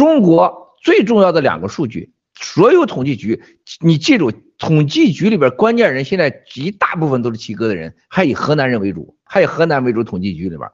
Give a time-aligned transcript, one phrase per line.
[0.00, 3.42] 中国最重要的两个数据，所有统计局，
[3.80, 10.02] 你记住，统计局里边关键人现在一大部分都是七哥的人，还以河南人为主，还以河南为主。
[10.02, 10.70] 统计局里边，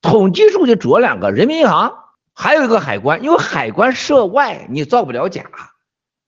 [0.00, 1.94] 统计数据主要两个，人民银行，
[2.32, 5.44] 还有一个海关，因为海关涉外，你造不了假。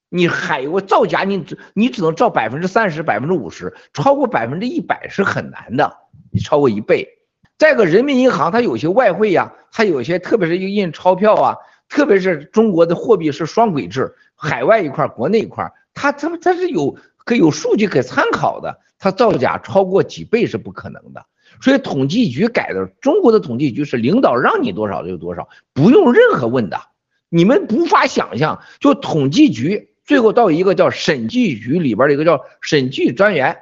[0.09, 5.97] 你海我造假，你只你只能造百分之三十、百分之五十，超过百分之一百是很难的。
[6.33, 7.06] 你超过一倍。
[7.56, 11.56] 再个，人民银行它有些外汇呀，它有些特别是印钞票啊，
[11.88, 18.80] 特别是中国的货币是双轨制，海外一块，国内一块，它它它是有可有数据可参考的。
[18.98, 21.27] 它造假超过几倍是不可能的。
[21.60, 26.80] 所以统计局改的，中国的统计局是领导让你多少就多少，不用任何问的。
[27.29, 29.91] 你们无法想象，就统计局。
[30.05, 33.57] 最后到一个叫审计局里边的一个叫审计专员，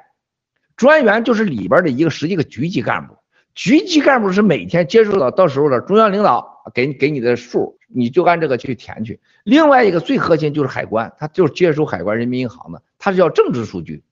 [0.77, 3.17] 专员就是里边的一个实际的局级干部，
[3.55, 9.21] 局级干部是每天接触到到时候的中央领导给给你的数，你就按这个去填去。
[9.45, 14.03] 另外一个最核心就是海关，他就是接收海关人民银行的，他是要政治数据，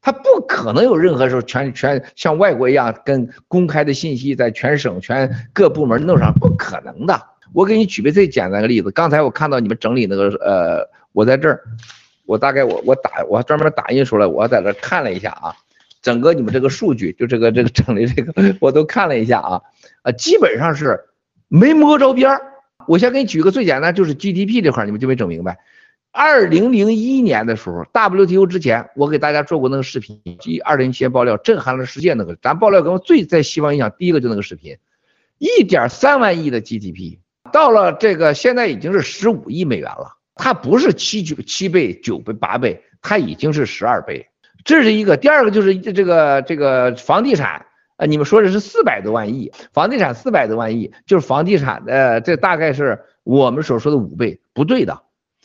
[0.00, 7.20] 他不可能有任何时候全全像外国一样跟公开的信息在全省全各部门弄上，不可能的。
[7.52, 10.98] 我给你举个最简单的例子，刚才我看到你们整理那个呃。
[11.12, 11.64] 我在这儿，
[12.26, 15.56] 我大概我我打我专门打印出来，我在这看了一下啊，
[16.00, 19.62] 整个你们这个数据，就这个这个整理这个，我都看了一下啊，
[20.02, 21.00] 啊，基本上是
[21.48, 22.40] 没摸着边儿。
[22.86, 25.58] 我先给你举个最简单，就是 GDP 这块，你们就没整明白。
[26.10, 34.76] 二零零一年的时候，WTO 之前，我给大家做过那个视频，即二零一七爆料震撼了世界那个，咱爆料跟我最在西方影响第一个就那个视频，
[35.38, 37.18] 一点三万亿的 GDP，
[37.52, 40.16] 到了这个现在已经是十五亿美元了。
[40.34, 44.28] 它不是七九七倍九倍八倍，它已经是十二倍，
[44.64, 45.16] 这是一个。
[45.16, 47.66] 第二个就是这个这个房地产，
[47.98, 55.02] 呃，你们说的是四百多万亿，房地产四百多万亿，就是房地产的这大概是我们所说的五倍，不对的。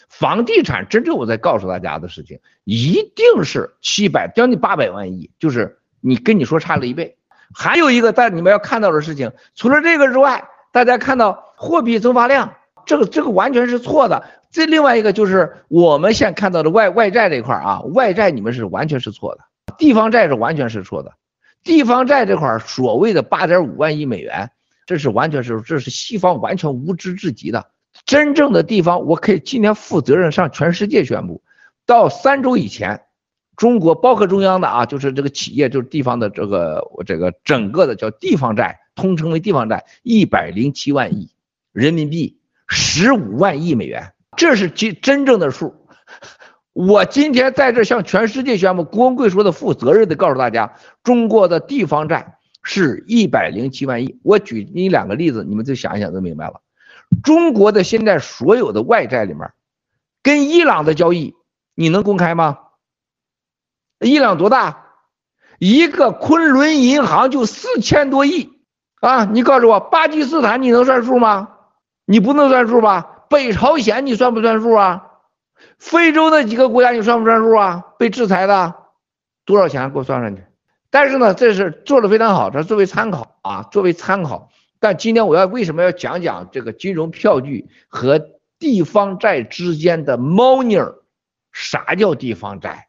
[0.08, 7.18] 房地产真正我在告诉大家的事情，一定是七百将近八百万亿，就是你跟你说差了一倍。
[7.56, 12.54] 还有一个，但你们要看到的事情，除了这个之外，大家看到货币增发量，
[12.86, 14.24] 这个这个完全是错的。
[14.52, 19.42] 这另外一个就是我们现在看到的外外债这一块啊，外债你们是完全是错的，
[19.80, 21.14] 地方债是完全是错的，
[21.64, 24.52] 地方债这块所谓的八点五万亿美元，
[24.86, 27.72] 这是完全是这是西方完全无知至极的，
[28.06, 31.42] 真正的地方我可以今天负责任向全世界宣布，
[31.86, 33.02] 到三周以前，
[33.56, 41.32] 中国包括中央的啊，就是这个企业就是地方的这个这个整个的叫地方债，通称为地方债一百零七万亿
[41.72, 44.14] 人民币，十五万亿美元。
[44.36, 45.76] 这是真真正的数，
[46.74, 50.74] 我今天在这向全世界宣布，郭文贵说的负责任的告诉大家，
[51.04, 54.20] 中国的地方债是一百零七万亿。
[54.24, 56.62] 我举你两个例子，你们就想一想就明白了。
[57.24, 59.52] 中国的现在所有的外债里面，
[60.24, 61.36] 跟伊朗的交易
[61.76, 62.58] 你能公开吗？
[64.00, 64.80] 伊朗多大？
[65.60, 68.50] 一个昆仑银行就四千多亿
[69.00, 69.26] 啊！
[69.26, 71.50] 你告诉我，巴基斯坦你能算数吗？
[72.06, 73.26] 你不能算数吧？
[73.30, 75.06] 北朝鲜你算不算数啊？
[75.78, 77.84] 非洲那几个国家你算不算数啊？
[77.98, 78.76] 被制裁的
[79.46, 79.92] 多少钱？
[79.92, 80.44] 给我算上去。
[80.90, 84.50] 但是呢，这是做的非常好，这作为参考啊，作为参考。
[84.80, 88.20] 但今天我要为什么要讲讲这个金融票据和
[88.60, 90.96] 地方债之间的猫腻儿？
[91.52, 92.88] 啥叫地方债？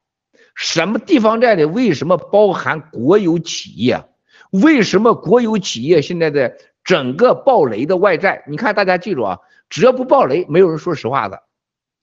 [0.55, 4.05] 什么地方债里为什么包含国有企业？
[4.51, 8.45] 为什么国有企业现在的整个暴雷的外债？
[8.47, 9.39] 你看，大家记住啊。
[9.69, 11.43] 只要不暴雷，没有人说实话的，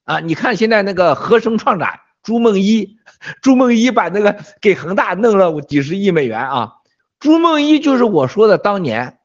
[0.05, 0.19] 啊！
[0.19, 2.97] 你看现在那个合生创展朱梦一，
[3.41, 6.73] 朱梦一把那个给恒大弄了几十亿美元啊！
[7.19, 9.19] 朱梦一就是我说的当年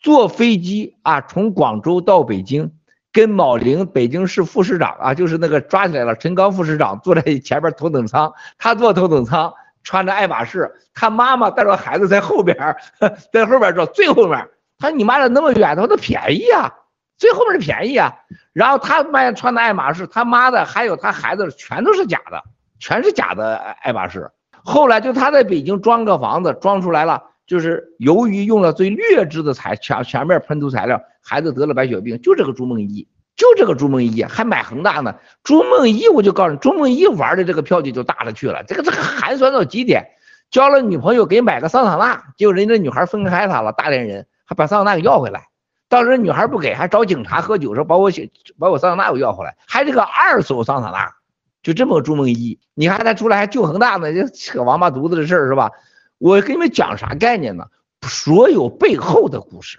[0.00, 2.72] 坐飞机啊，从广州到北京，
[3.12, 9.52] 跟铆灵北京市副市长啊，就是那个抓起来了陈刚副市长坐在前边头等舱，他坐头等舱，
[9.82, 12.56] 穿着爱马仕，他妈妈带着孩子在后边，
[13.32, 14.48] 在后边坐最后面。
[14.78, 16.72] 他说你妈的那么远，他说那便宜啊。
[17.18, 18.14] 最后面是便宜啊，
[18.52, 22.42] 然后他卖穿的爱马仕，他妈的还有他孩子全都是假的，
[22.78, 24.30] 全是假的爱马仕。
[24.62, 35.14] 后来就他在北京装个房子，装出来了，就是由于用了最劣质的材全全面喷涂材料，孩子得了白血病，就这个朱梦一，就这个朱梦一还买恒大呢。
[35.42, 40.04] 朱梦一我就告诉你，朱梦一玩的这个票据就大了去了，这个这个寒酸到极点，
[40.50, 45.48] 交了女朋友给买个桑塔纳，结果人家女孩分开他了，大连人还把桑塔纳给要回来。
[45.88, 48.10] 当时女孩不给，还找警察喝酒，说把我
[48.58, 51.14] 把我桑塔纳给要回来，还是个二手桑塔纳，
[51.62, 55.70] 就这么个朱梦一，你看他出来还救恒大呢，这扯王八犊子的事儿是吧？
[56.18, 57.66] 我跟你们讲啥概念呢？
[58.02, 59.78] 所有背后的故事，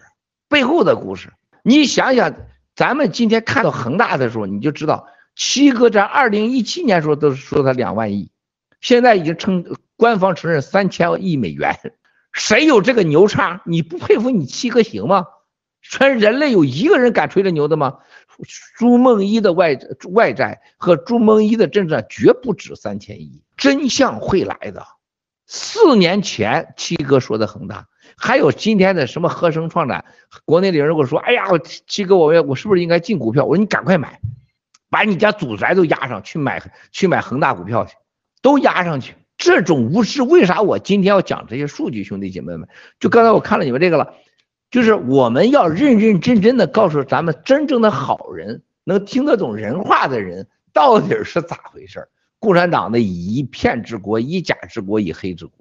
[0.50, 1.33] 背后的故事，
[1.63, 2.33] 你想想，
[2.75, 8.31] 咱们今天看到恒大的时候，你就知道七哥在二零一七年时候都说他两万亿，
[8.81, 9.65] 现在已经称
[9.95, 11.75] 官方承认三千亿美元。
[12.31, 13.62] 谁有这个牛叉？
[13.65, 15.25] 你不佩服你七哥行吗？
[15.89, 17.98] 全人类有一个人敢吹这牛的吗？
[18.78, 19.75] 朱梦一的外
[20.12, 24.86] 外债和朱梦一的政治绝不止三千亿，真相会来的。
[25.48, 30.06] 四年前七哥说的恒大，还有今天的什么合生创展，
[30.45, 31.45] 国内的人跟我说，哎呀，
[31.88, 33.44] 七哥，我我是不是应该进股票？
[33.44, 34.19] 我说你赶快买，
[34.92, 36.62] 把你家祖宅都押上去买
[36.92, 37.95] 去买恒大股票去，
[38.44, 39.16] 都押上去。
[39.38, 42.68] 这种无知，为啥我今天要讲这些数据，兄弟姐妹们？
[43.00, 44.13] 就刚才我看了你们这个了。
[44.69, 52.09] 就是我们要认认真真的告诉咱们真正的好人，能听得懂人话的人到底是咋回事儿？
[52.39, 55.56] 共产党的以一片治国，以假治国，以黑治国。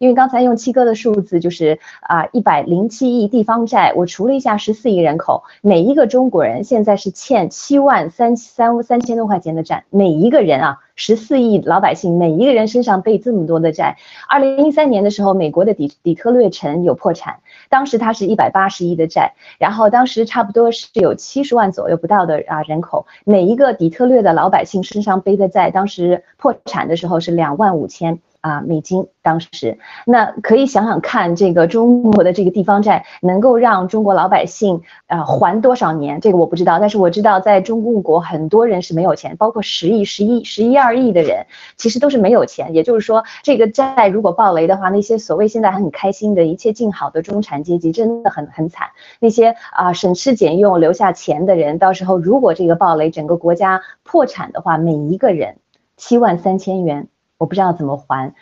[0.00, 13.98] 因为刚才用七哥的数字就是啊一百零七亿地方债，我除了一下十四亿人口，每一个中国人现在是欠七万三三三千多块钱的债，每一个人啊十四亿老百姓，每一个人身上背这么多的债。
[14.26, 28.18] 二零一三年的时候，美国的底底特律城有破产，当时它是一百八十亿的债，然后当时差不多是有七十万左右不到的啊人口，每一个底特律的老百姓身上背的债，当时破产的时候是两万五千。
[28.40, 36.20] 啊，美金当时，那可以想想看，这个中国的这个地方债能够让中国老百姓啊还多少年？
[36.20, 41.46] 这个我不知道，但是我知道在中共国很多人是没有钱，包括十亿、十一、十一二亿的人，
[41.76, 42.72] 其实都是没有钱。
[42.72, 48.88] 也就是说，这个债如果爆雷的话，那些所谓现在很开心的一切静好的中产阶级真的很很惨。
[49.20, 55.58] 那些啊省吃俭用留下钱的人，到时候如果这个爆雷，整个国家破产的话，每一个人
[55.98, 57.08] 七万三千元。
[57.40, 58.34] 我不知道怎么还。